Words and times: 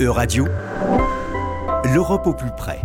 E-Radio, 0.00 0.46
l'Europe 1.92 2.28
au 2.28 2.32
plus 2.32 2.52
près. 2.52 2.78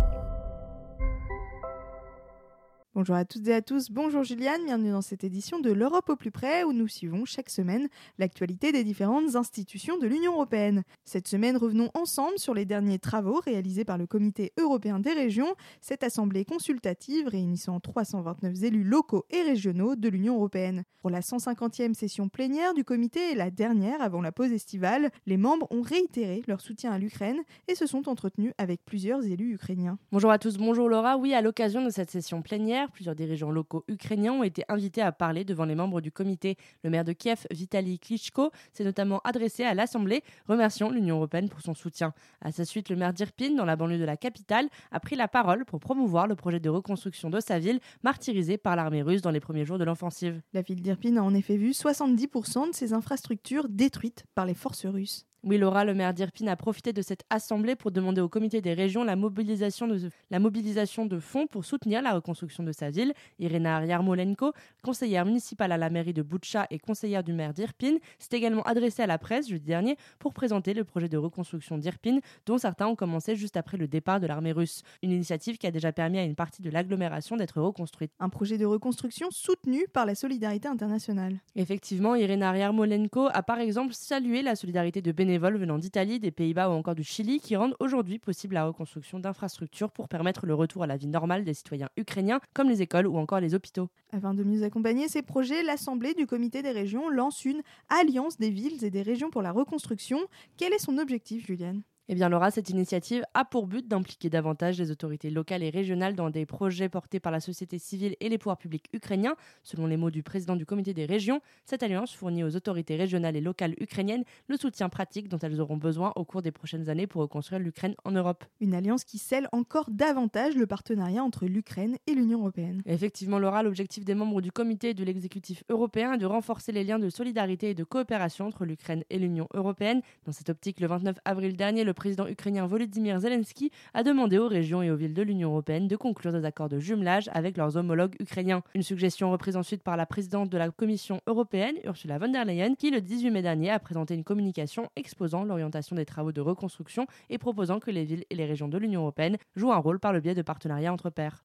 Bonjour 3.04 3.16
à 3.16 3.26
toutes 3.26 3.46
et 3.48 3.52
à 3.52 3.60
tous, 3.60 3.90
bonjour 3.90 4.24
Juliane, 4.24 4.64
bienvenue 4.64 4.92
dans 4.92 5.02
cette 5.02 5.24
édition 5.24 5.60
de 5.60 5.70
l'Europe 5.70 6.08
au 6.08 6.16
plus 6.16 6.30
près 6.30 6.64
où 6.64 6.72
nous 6.72 6.88
suivons 6.88 7.26
chaque 7.26 7.50
semaine 7.50 7.88
l'actualité 8.18 8.72
des 8.72 8.82
différentes 8.82 9.36
institutions 9.36 9.98
de 9.98 10.06
l'Union 10.06 10.32
européenne. 10.32 10.84
Cette 11.04 11.28
semaine, 11.28 11.58
revenons 11.58 11.90
ensemble 11.92 12.38
sur 12.38 12.54
les 12.54 12.64
derniers 12.64 12.98
travaux 12.98 13.42
réalisés 13.44 13.84
par 13.84 13.98
le 13.98 14.06
Comité 14.06 14.54
européen 14.58 15.00
des 15.00 15.12
régions, 15.12 15.54
cette 15.82 16.02
assemblée 16.02 16.46
consultative 16.46 17.28
réunissant 17.28 17.78
329 17.78 18.62
élus 18.62 18.84
locaux 18.84 19.26
et 19.28 19.42
régionaux 19.42 19.96
de 19.96 20.08
l'Union 20.08 20.36
européenne. 20.36 20.84
Pour 21.02 21.10
la 21.10 21.20
150e 21.20 21.92
session 21.92 22.30
plénière 22.30 22.72
du 22.72 22.82
comité 22.82 23.32
et 23.32 23.34
la 23.34 23.50
dernière 23.50 24.00
avant 24.00 24.22
la 24.22 24.32
pause 24.32 24.52
estivale, 24.52 25.10
les 25.26 25.36
membres 25.36 25.66
ont 25.70 25.82
réitéré 25.82 26.42
leur 26.46 26.62
soutien 26.62 26.92
à 26.92 26.98
l'Ukraine 26.98 27.42
et 27.68 27.74
se 27.74 27.84
sont 27.84 28.08
entretenus 28.08 28.54
avec 28.56 28.82
plusieurs 28.86 29.22
élus 29.26 29.52
ukrainiens. 29.52 29.98
Bonjour 30.12 30.30
à 30.30 30.38
tous, 30.38 30.56
bonjour 30.56 30.88
Laura. 30.88 31.18
Oui, 31.18 31.34
à 31.34 31.42
l'occasion 31.42 31.84
de 31.84 31.90
cette 31.90 32.10
session 32.10 32.40
plénière, 32.40 32.90
plusieurs 32.94 33.14
dirigeants 33.14 33.50
locaux 33.50 33.84
ukrainiens 33.88 34.32
ont 34.32 34.42
été 34.42 34.64
invités 34.68 35.02
à 35.02 35.12
parler 35.12 35.44
devant 35.44 35.64
les 35.64 35.74
membres 35.74 36.00
du 36.00 36.10
comité. 36.10 36.56
Le 36.82 36.90
maire 36.90 37.04
de 37.04 37.12
Kiev, 37.12 37.46
Vitaly 37.50 37.98
Klitschko, 37.98 38.50
s'est 38.72 38.84
notamment 38.84 39.20
adressé 39.24 39.64
à 39.64 39.74
l'Assemblée, 39.74 40.22
remerciant 40.48 40.90
l'Union 40.90 41.16
européenne 41.16 41.48
pour 41.48 41.60
son 41.60 41.74
soutien. 41.74 42.14
À 42.40 42.52
sa 42.52 42.64
suite, 42.64 42.88
le 42.88 42.96
maire 42.96 43.12
d'Irpin, 43.12 43.50
dans 43.54 43.64
la 43.64 43.76
banlieue 43.76 43.98
de 43.98 44.04
la 44.04 44.16
capitale, 44.16 44.68
a 44.92 45.00
pris 45.00 45.16
la 45.16 45.28
parole 45.28 45.64
pour 45.64 45.80
promouvoir 45.80 46.26
le 46.26 46.36
projet 46.36 46.60
de 46.60 46.70
reconstruction 46.70 47.28
de 47.28 47.40
sa 47.40 47.58
ville, 47.58 47.80
martyrisée 48.02 48.56
par 48.56 48.76
l'armée 48.76 49.02
russe 49.02 49.22
dans 49.22 49.30
les 49.30 49.40
premiers 49.40 49.64
jours 49.64 49.78
de 49.78 49.84
l'offensive. 49.84 50.40
La 50.52 50.62
ville 50.62 50.80
d'Irpin 50.80 51.16
a 51.16 51.22
en 51.22 51.34
effet 51.34 51.56
vu 51.56 51.72
70% 51.72 52.70
de 52.70 52.74
ses 52.74 52.92
infrastructures 52.92 53.68
détruites 53.68 54.24
par 54.34 54.46
les 54.46 54.54
forces 54.54 54.86
russes. 54.86 55.26
Oui, 55.46 55.58
Laura, 55.58 55.84
le 55.84 55.92
maire 55.92 56.14
d'Irpine 56.14 56.48
a 56.48 56.56
profité 56.56 56.94
de 56.94 57.02
cette 57.02 57.24
assemblée 57.28 57.76
pour 57.76 57.90
demander 57.90 58.22
au 58.22 58.30
comité 58.30 58.62
des 58.62 58.72
régions 58.72 59.04
la 59.04 59.14
mobilisation 59.14 59.86
de, 59.86 60.08
la 60.30 60.38
mobilisation 60.38 61.04
de 61.04 61.18
fonds 61.18 61.46
pour 61.46 61.66
soutenir 61.66 62.00
la 62.00 62.14
reconstruction 62.14 62.62
de 62.62 62.72
sa 62.72 62.88
ville. 62.88 63.12
Irina 63.38 63.84
Yarmolenko, 63.84 64.54
conseillère 64.82 65.26
municipale 65.26 65.72
à 65.72 65.76
la 65.76 65.90
mairie 65.90 66.14
de 66.14 66.22
Boutcha 66.22 66.66
et 66.70 66.78
conseillère 66.78 67.22
du 67.22 67.34
maire 67.34 67.52
d'Irpine, 67.52 67.98
s'est 68.18 68.34
également 68.34 68.62
adressée 68.62 69.02
à 69.02 69.06
la 69.06 69.18
presse 69.18 69.50
jeudi 69.50 69.66
dernier 69.66 69.98
pour 70.18 70.32
présenter 70.32 70.72
le 70.72 70.82
projet 70.82 71.10
de 71.10 71.18
reconstruction 71.18 71.76
d'Irpine, 71.76 72.22
dont 72.46 72.56
certains 72.56 72.86
ont 72.86 72.96
commencé 72.96 73.36
juste 73.36 73.58
après 73.58 73.76
le 73.76 73.86
départ 73.86 74.20
de 74.20 74.26
l'armée 74.26 74.52
russe. 74.52 74.82
Une 75.02 75.10
initiative 75.10 75.58
qui 75.58 75.66
a 75.66 75.70
déjà 75.70 75.92
permis 75.92 76.18
à 76.18 76.24
une 76.24 76.36
partie 76.36 76.62
de 76.62 76.70
l'agglomération 76.70 77.36
d'être 77.36 77.60
reconstruite. 77.60 78.12
Un 78.18 78.30
projet 78.30 78.56
de 78.56 78.64
reconstruction 78.64 79.28
soutenu 79.30 79.84
par 79.92 80.06
la 80.06 80.14
solidarité 80.14 80.68
internationale. 80.68 81.36
Effectivement, 81.54 82.14
Irina 82.14 82.56
Yarmolenko 82.56 83.28
a 83.30 83.42
par 83.42 83.58
exemple 83.58 83.92
salué 83.92 84.40
la 84.40 84.56
solidarité 84.56 85.02
de 85.02 85.12
bénévoles 85.12 85.33
vols 85.38 85.56
venant 85.56 85.78
d'Italie, 85.78 86.20
des 86.20 86.30
Pays-Bas 86.30 86.68
ou 86.68 86.72
encore 86.72 86.94
du 86.94 87.04
Chili 87.04 87.40
qui 87.40 87.56
rendent 87.56 87.76
aujourd'hui 87.80 88.18
possible 88.18 88.54
la 88.54 88.66
reconstruction 88.66 89.18
d'infrastructures 89.18 89.90
pour 89.90 90.08
permettre 90.08 90.46
le 90.46 90.54
retour 90.54 90.82
à 90.82 90.86
la 90.86 90.96
vie 90.96 91.06
normale 91.06 91.44
des 91.44 91.54
citoyens 91.54 91.88
ukrainiens, 91.96 92.40
comme 92.54 92.68
les 92.68 92.82
écoles 92.82 93.06
ou 93.06 93.16
encore 93.16 93.40
les 93.40 93.54
hôpitaux. 93.54 93.88
Afin 94.12 94.34
de 94.34 94.44
mieux 94.44 94.62
accompagner 94.62 95.08
ces 95.08 95.22
projets, 95.22 95.62
l'Assemblée 95.62 96.14
du 96.14 96.26
Comité 96.26 96.62
des 96.62 96.70
régions 96.70 97.08
lance 97.08 97.44
une 97.44 97.62
Alliance 97.88 98.38
des 98.38 98.50
villes 98.50 98.84
et 98.84 98.90
des 98.90 99.02
régions 99.02 99.30
pour 99.30 99.42
la 99.42 99.52
reconstruction. 99.52 100.18
Quel 100.56 100.72
est 100.72 100.78
son 100.78 100.98
objectif, 100.98 101.46
Julienne 101.46 101.82
eh 102.08 102.14
bien, 102.14 102.28
Laura, 102.28 102.50
cette 102.50 102.68
initiative 102.68 103.24
a 103.32 103.46
pour 103.46 103.66
but 103.66 103.88
d'impliquer 103.88 104.28
davantage 104.28 104.78
les 104.78 104.90
autorités 104.90 105.30
locales 105.30 105.62
et 105.62 105.70
régionales 105.70 106.14
dans 106.14 106.28
des 106.28 106.44
projets 106.44 106.90
portés 106.90 107.18
par 107.18 107.32
la 107.32 107.40
société 107.40 107.78
civile 107.78 108.14
et 108.20 108.28
les 108.28 108.36
pouvoirs 108.36 108.58
publics 108.58 108.90
ukrainiens. 108.92 109.36
Selon 109.62 109.86
les 109.86 109.96
mots 109.96 110.10
du 110.10 110.22
président 110.22 110.54
du 110.54 110.66
comité 110.66 110.92
des 110.92 111.06
régions, 111.06 111.40
cette 111.64 111.82
alliance 111.82 112.12
fournit 112.12 112.44
aux 112.44 112.56
autorités 112.56 112.96
régionales 112.96 113.36
et 113.36 113.40
locales 113.40 113.74
ukrainiennes 113.80 114.24
le 114.48 114.58
soutien 114.58 114.90
pratique 114.90 115.30
dont 115.30 115.38
elles 115.38 115.62
auront 115.62 115.78
besoin 115.78 116.12
au 116.16 116.26
cours 116.26 116.42
des 116.42 116.52
prochaines 116.52 116.90
années 116.90 117.06
pour 117.06 117.22
reconstruire 117.22 117.58
l'Ukraine 117.58 117.94
en 118.04 118.10
Europe. 118.10 118.44
Une 118.60 118.74
alliance 118.74 119.04
qui 119.04 119.16
scelle 119.16 119.48
encore 119.52 119.88
davantage 119.90 120.56
le 120.56 120.66
partenariat 120.66 121.24
entre 121.24 121.46
l'Ukraine 121.46 121.96
et 122.06 122.12
l'Union 122.12 122.40
européenne. 122.40 122.82
Effectivement, 122.84 123.38
Laura, 123.38 123.62
l'objectif 123.62 124.04
des 124.04 124.14
membres 124.14 124.42
du 124.42 124.52
comité 124.52 124.90
et 124.90 124.94
de 124.94 125.04
l'exécutif 125.04 125.64
européen 125.70 126.12
est 126.12 126.18
de 126.18 126.26
renforcer 126.26 126.70
les 126.70 126.84
liens 126.84 126.98
de 126.98 127.08
solidarité 127.08 127.70
et 127.70 127.74
de 127.74 127.84
coopération 127.84 128.46
entre 128.46 128.66
l'Ukraine 128.66 129.04
et 129.08 129.18
l'Union 129.18 129.48
européenne. 129.54 130.02
Dans 130.26 130.32
cette 130.32 130.50
optique, 130.50 130.80
le 130.80 130.86
29 130.86 131.16
avril 131.24 131.56
dernier, 131.56 131.82
le 131.82 131.93
le 131.94 131.96
président 131.96 132.26
ukrainien 132.26 132.66
Volodymyr 132.66 133.20
Zelensky 133.20 133.70
a 133.94 134.02
demandé 134.02 134.36
aux 134.36 134.48
régions 134.48 134.82
et 134.82 134.90
aux 134.90 134.96
villes 134.96 135.14
de 135.14 135.22
l'Union 135.22 135.50
européenne 135.50 135.86
de 135.86 135.94
conclure 135.94 136.32
des 136.32 136.44
accords 136.44 136.68
de 136.68 136.80
jumelage 136.80 137.30
avec 137.32 137.56
leurs 137.56 137.76
homologues 137.76 138.16
ukrainiens. 138.18 138.62
Une 138.74 138.82
suggestion 138.82 139.30
reprise 139.30 139.56
ensuite 139.56 139.84
par 139.84 139.96
la 139.96 140.04
présidente 140.04 140.50
de 140.50 140.58
la 140.58 140.70
Commission 140.70 141.20
européenne, 141.28 141.76
Ursula 141.84 142.18
von 142.18 142.32
der 142.32 142.44
Leyen, 142.44 142.74
qui 142.74 142.90
le 142.90 143.00
18 143.00 143.30
mai 143.30 143.42
dernier 143.42 143.70
a 143.70 143.78
présenté 143.78 144.14
une 144.14 144.24
communication 144.24 144.90
exposant 144.96 145.44
l'orientation 145.44 145.94
des 145.94 146.04
travaux 146.04 146.32
de 146.32 146.40
reconstruction 146.40 147.06
et 147.30 147.38
proposant 147.38 147.78
que 147.78 147.92
les 147.92 148.04
villes 148.04 148.24
et 148.28 148.34
les 148.34 148.44
régions 148.44 148.66
de 148.66 148.76
l'Union 148.76 149.02
européenne 149.02 149.36
jouent 149.54 149.72
un 149.72 149.78
rôle 149.78 150.00
par 150.00 150.12
le 150.12 150.18
biais 150.18 150.34
de 150.34 150.42
partenariats 150.42 150.92
entre 150.92 151.10
pairs. 151.10 151.44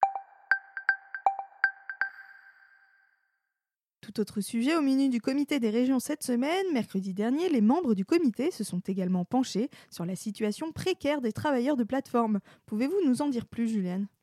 Tout 4.11 4.21
autre 4.21 4.41
sujet, 4.41 4.75
au 4.75 4.81
menu 4.81 5.07
du 5.09 5.21
comité 5.21 5.59
des 5.59 5.69
régions 5.69 5.99
cette 5.99 6.23
semaine, 6.23 6.65
mercredi 6.73 7.13
dernier, 7.13 7.47
les 7.49 7.61
membres 7.61 7.93
du 7.93 8.05
comité 8.05 8.49
se 8.49 8.63
sont 8.63 8.79
également 8.79 9.23
penchés 9.23 9.69
sur 9.91 10.03
la 10.03 10.15
situation 10.15 10.71
précaire 10.71 11.21
des 11.21 11.31
travailleurs 11.31 11.77
de 11.77 11.83
plateforme. 11.83 12.39
Pouvez-vous 12.65 13.05
nous 13.05 13.21
en 13.21 13.27
dire 13.27 13.45
plus, 13.45 13.67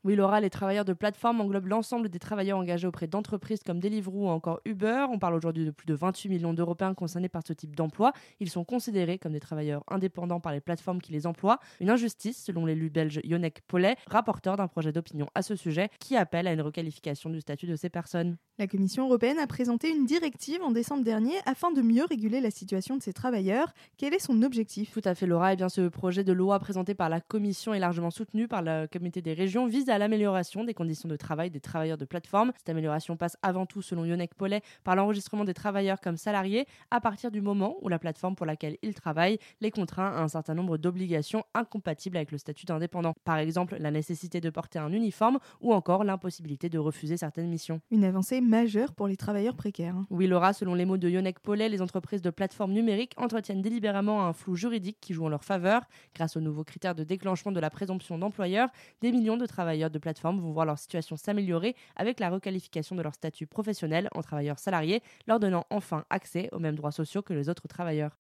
Oui, 0.07 0.15
Laura, 0.15 0.41
les 0.41 0.51
travailleurs 0.51 0.85
de 0.85 0.93
plateforme 0.93 1.41
englobent 1.41 1.67
l'ensemble 1.67 2.09
des 2.09 2.21
travailleurs 2.21 2.61
engagés 2.61 2.87
auprès 2.87 3.09
d'entreprises 3.09 3.65
comme 3.67 3.81
Deliveroo 3.81 4.27
ou 4.27 4.29
encore 4.29 4.61
Uber. 4.65 5.07
On 5.11 5.19
parle 5.19 5.35
aujourd'hui 5.35 5.65
de 5.65 5.73
plus 5.73 5.85
de 5.87 5.95
28 5.95 6.29
millions 6.29 6.55
d'Européens 6.55 6.95
concernés 6.95 7.29
par 7.29 7.43
ce 7.45 7.53
type 7.53 7.75
d'emploi. 7.75 8.13
Ils 8.39 8.49
sont 8.49 8.63
considérés 8.63 9.19
comme 9.19 9.33
des 9.33 9.41
travailleurs 9.41 9.83
indépendants 9.89 10.39
par 10.39 10.53
les 10.53 10.61
plateformes 10.61 11.01
qui 11.01 11.11
les 11.11 11.27
emploient. 11.27 11.59
Une 11.81 11.91
injustice, 11.91 12.41
selon 12.41 12.67
l'élu 12.67 12.89
belge 12.89 13.19
Yonek 13.25 13.63
Paulet, 13.67 13.97
rapporteur 14.07 14.57
d'un 14.57 14.69
projet 14.69 14.93
d'opinion 14.93 15.27
à 15.35 15.43
ce 15.43 15.57
sujet, 15.57 15.89
qui 15.99 16.17
appelle 16.17 16.47
à 16.47 16.53
une 16.53 16.61
requalification 16.61 17.29
du 17.29 17.41
statut 17.41 17.67
de 17.67 17.75
ces 17.75 17.89
personnes. 17.89 18.37
La 18.59 18.69
Commission 18.69 19.07
européenne 19.07 19.41
a 19.41 19.49
présenté 19.49 19.91
une 19.91 20.07
directive 20.07 20.63
en 20.63 20.71
décembre 20.71 21.03
dernier 21.03 21.35
afin 21.47 21.73
de 21.73 21.83
mieux 21.83 22.05
réguler 22.05 22.41
la 22.41 22.53
situation 22.53 22.97
de 22.97 23.03
ces 23.03 23.13
travailleurs. 23.13 23.75
Quel 23.99 24.15
est 24.15 24.21
son 24.21 24.41
objectif? 24.45 24.93
Tout 24.93 25.03
à 25.05 25.17
fait, 25.17 25.27
Laura. 25.27 25.53
Eh 25.53 25.57
bien, 25.57 25.69
ce 25.69 25.89
projet 25.89 26.23
de 26.23 26.33
loi 26.33 26.61
présenté 26.61 26.95
par 26.95 27.09
la 27.09 27.21
Commission 27.21 27.75
et 27.75 27.81
largement 27.81 28.13
soutenu 28.13 28.47
par 28.47 28.63
le 28.63 28.87
comité 28.87 29.21
des 29.21 29.35
régions 29.35 29.67
vise 29.67 29.89
à 29.89 29.96
à 29.97 29.99
l'amélioration 29.99 30.63
des 30.63 30.75
conditions 30.75 31.09
de 31.09 31.17
travail 31.17 31.51
des 31.51 31.61
travailleurs 31.61 31.97
de 31.97 32.05
plateforme. 32.05 32.53
Cette 32.57 32.69
amélioration 32.69 33.17
passe 33.17 33.37
avant 33.43 33.65
tout, 33.65 33.81
selon 33.81 34.05
Yonek 34.05 34.35
Paulet, 34.35 34.61
par 34.85 34.95
l'enregistrement 34.95 35.45
des 35.45 35.55
travailleurs 35.55 36.01
comme 36.01 36.19
salariés 36.19 36.67
à 36.91 37.01
partir 37.01 37.31
du 37.31 37.41
moment 37.41 37.77
où 37.81 37.89
la 37.89 37.99
plateforme 37.99 38.37
pour 38.37 38.47
laquelle 38.47 38.77
ils 38.83 38.95
travaillent 38.95 39.39
les 39.61 39.71
contraint 39.71 40.13
à 40.13 40.21
un 40.21 40.29
certain 40.29 40.55
nombre 40.55 40.77
d'obligations 40.77 41.45
incompatibles 41.55 42.19
avec 42.19 42.31
le 42.31 42.39
statut 42.39 42.67
d'indépendant. 42.67 43.15
Par 43.25 43.39
exemple, 43.39 43.77
la 43.81 43.91
nécessité 43.91 44.41
de 44.41 44.51
porter 44.51 44.79
un 44.79 44.93
uniforme 44.93 45.39
ou 45.61 45.73
encore 45.73 46.05
l'impossibilité 46.05 46.69
de 46.69 46.79
refuser 46.79 47.17
certaines 47.17 47.49
missions. 47.49 47.81
Une 47.91 48.05
avancée 48.05 48.43
majeure 48.43 48.93
pour 48.93 49.09
les 49.09 49.17
travailleurs 49.17 49.57
précaires. 49.57 49.97
Oui, 50.11 50.27
Laura, 50.27 50.53
selon 50.53 50.75
les 50.75 50.85
mots 50.85 50.99
de 50.99 51.09
Yonek 51.09 51.41
Paulet, 51.41 51.71
les 51.71 51.81
entreprises 51.81 52.21
de 52.21 52.31
plateformes 52.31 52.73
numériques 52.73 53.15
entretiennent 53.17 53.63
délibérément 53.63 54.27
un 54.27 54.35
flou 54.35 54.57
juridique 54.57 54.99
qui 55.01 55.15
joue 55.15 55.25
en 55.25 55.31
leur 55.31 55.45
faveur. 55.45 55.83
Grâce 56.15 56.37
aux 56.37 56.41
nouveaux 56.41 56.65
critères 56.65 56.95
de 56.95 57.03
déclenchement 57.03 57.53
de 57.53 57.61
la 57.61 57.71
présomption 57.71 58.19
d'employeur, 58.19 58.69
des 59.01 59.11
millions 59.11 59.39
de 59.39 59.47
travailleurs 59.47 59.86
de 59.89 59.99
plateforme 59.99 60.41
vont 60.41 60.53
voir 60.53 60.67
leur 60.67 60.79
situation 60.79 61.17
s'améliorer 61.17 61.75
avec 61.97 62.21
la 62.21 62.31
requalification 62.31 62.97
de 62.97 63.03
leur 63.03 63.15
statut 63.15 63.47
professionnel 63.47 64.09
en 64.15 64.23
travailleurs 64.23 64.59
salariés, 64.59 65.03
leur 65.27 65.41
donnant 65.41 65.67
enfin 65.71 66.05
accès 66.11 66.49
aux 66.53 66.59
mêmes 66.59 66.77
droits 66.77 66.93
sociaux 66.93 67.23
que 67.23 67.33
les 67.33 67.49
autres 67.49 67.69
travailleurs. 67.69 68.17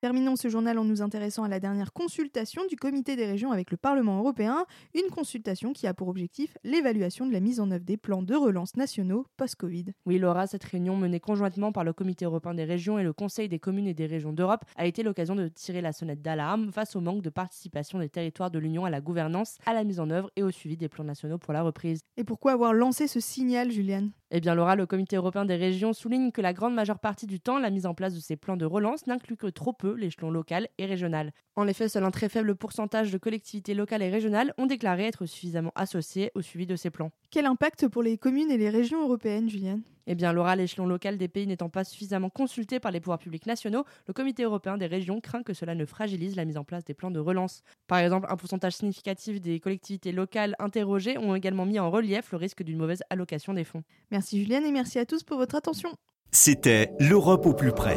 Terminons 0.00 0.34
ce 0.34 0.48
journal 0.48 0.78
en 0.78 0.84
nous 0.84 1.02
intéressant 1.02 1.42
à 1.42 1.48
la 1.48 1.60
dernière 1.60 1.92
consultation 1.92 2.62
du 2.70 2.76
Comité 2.76 3.16
des 3.16 3.26
régions 3.26 3.52
avec 3.52 3.70
le 3.70 3.76
Parlement 3.76 4.16
européen, 4.16 4.64
une 4.94 5.10
consultation 5.10 5.74
qui 5.74 5.86
a 5.86 5.92
pour 5.92 6.08
objectif 6.08 6.56
l'évaluation 6.64 7.26
de 7.26 7.34
la 7.34 7.40
mise 7.40 7.60
en 7.60 7.70
œuvre 7.70 7.84
des 7.84 7.98
plans 7.98 8.22
de 8.22 8.34
relance 8.34 8.76
nationaux 8.76 9.26
post-Covid. 9.36 9.92
Oui, 10.06 10.18
Laura, 10.18 10.46
cette 10.46 10.64
réunion 10.64 10.96
menée 10.96 11.20
conjointement 11.20 11.70
par 11.70 11.84
le 11.84 11.92
Comité 11.92 12.24
européen 12.24 12.54
des 12.54 12.64
régions 12.64 12.98
et 12.98 13.02
le 13.02 13.12
Conseil 13.12 13.50
des 13.50 13.58
communes 13.58 13.88
et 13.88 13.92
des 13.92 14.06
régions 14.06 14.32
d'Europe 14.32 14.64
a 14.76 14.86
été 14.86 15.02
l'occasion 15.02 15.34
de 15.34 15.48
tirer 15.48 15.82
la 15.82 15.92
sonnette 15.92 16.22
d'alarme 16.22 16.72
face 16.72 16.96
au 16.96 17.02
manque 17.02 17.20
de 17.20 17.28
participation 17.28 17.98
des 17.98 18.08
territoires 18.08 18.50
de 18.50 18.58
l'Union 18.58 18.86
à 18.86 18.90
la 18.90 19.02
gouvernance, 19.02 19.58
à 19.66 19.74
la 19.74 19.84
mise 19.84 20.00
en 20.00 20.08
œuvre 20.08 20.30
et 20.34 20.42
au 20.42 20.50
suivi 20.50 20.78
des 20.78 20.88
plans 20.88 21.04
nationaux 21.04 21.36
pour 21.36 21.52
la 21.52 21.60
reprise. 21.60 22.00
Et 22.16 22.24
pourquoi 22.24 22.52
avoir 22.52 22.72
lancé 22.72 23.06
ce 23.06 23.20
signal, 23.20 23.70
Juliane? 23.70 24.12
Eh 24.30 24.40
bien, 24.40 24.54
Laura, 24.54 24.76
le 24.76 24.86
Comité 24.86 25.16
européen 25.16 25.44
des 25.44 25.56
régions 25.56 25.92
souligne 25.92 26.30
que 26.30 26.40
la 26.40 26.52
grande 26.52 26.74
majeure 26.74 27.00
partie 27.00 27.26
du 27.26 27.40
temps, 27.40 27.58
la 27.58 27.70
mise 27.70 27.86
en 27.86 27.94
place 27.94 28.14
de 28.14 28.20
ces 28.20 28.36
plans 28.36 28.56
de 28.56 28.64
relance 28.64 29.06
n'inclut 29.06 29.36
que 29.36 29.48
trop 29.48 29.72
peu 29.72 29.94
l'échelon 29.94 30.30
local 30.30 30.68
et 30.78 30.86
régional. 30.86 31.32
En 31.56 31.66
effet, 31.66 31.88
seul 31.88 32.04
un 32.04 32.12
très 32.12 32.28
faible 32.28 32.54
pourcentage 32.54 33.10
de 33.10 33.18
collectivités 33.18 33.74
locales 33.74 34.02
et 34.02 34.10
régionales 34.10 34.54
ont 34.56 34.66
déclaré 34.66 35.06
être 35.06 35.26
suffisamment 35.26 35.72
associées 35.74 36.30
au 36.34 36.42
suivi 36.42 36.66
de 36.66 36.76
ces 36.76 36.90
plans. 36.90 37.10
Quel 37.30 37.46
impact 37.46 37.88
pour 37.88 38.02
les 38.02 38.18
communes 38.18 38.50
et 38.50 38.58
les 38.58 38.70
régions 38.70 39.02
européennes, 39.02 39.48
Juliane? 39.48 39.82
Eh 40.06 40.14
bien, 40.14 40.32
Laura, 40.32 40.56
l'échelon 40.56 40.86
local 40.86 41.18
des 41.18 41.28
pays 41.28 41.46
n'étant 41.46 41.68
pas 41.68 41.84
suffisamment 41.84 42.30
consulté 42.30 42.80
par 42.80 42.92
les 42.92 43.00
pouvoirs 43.00 43.18
publics 43.18 43.46
nationaux, 43.46 43.84
le 44.06 44.14
Comité 44.14 44.42
européen 44.44 44.76
des 44.76 44.86
régions 44.86 45.20
craint 45.20 45.42
que 45.42 45.54
cela 45.54 45.74
ne 45.74 45.84
fragilise 45.84 46.36
la 46.36 46.44
mise 46.44 46.56
en 46.56 46.64
place 46.64 46.84
des 46.84 46.94
plans 46.94 47.10
de 47.10 47.20
relance. 47.20 47.62
Par 47.86 47.98
exemple, 47.98 48.26
un 48.30 48.36
pourcentage 48.36 48.74
significatif 48.74 49.40
des 49.40 49.60
collectivités 49.60 50.12
locales 50.12 50.54
interrogées 50.58 51.18
ont 51.18 51.34
également 51.34 51.66
mis 51.66 51.78
en 51.78 51.90
relief 51.90 52.32
le 52.32 52.38
risque 52.38 52.62
d'une 52.62 52.78
mauvaise 52.78 53.02
allocation 53.10 53.54
des 53.54 53.64
fonds. 53.64 53.82
Merci 54.10 54.40
Juliane 54.40 54.64
et 54.64 54.72
merci 54.72 54.98
à 54.98 55.06
tous 55.06 55.22
pour 55.22 55.38
votre 55.38 55.54
attention. 55.54 55.90
C'était 56.32 56.92
l'Europe 57.00 57.46
au 57.46 57.54
plus 57.54 57.72
près 57.72 57.96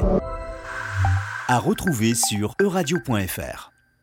À 1.47 1.59
retrouver 1.59 2.15
sur 2.15 2.55
euradio.fr. 2.59 3.72